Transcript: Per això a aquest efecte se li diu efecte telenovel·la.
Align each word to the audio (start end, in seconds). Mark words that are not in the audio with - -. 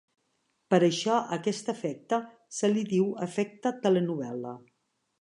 Per 0.73 0.79
això 0.87 1.17
a 1.17 1.37
aquest 1.37 1.69
efecte 1.75 2.21
se 2.61 2.73
li 2.75 2.87
diu 2.97 3.15
efecte 3.29 3.77
telenovel·la. 3.87 4.61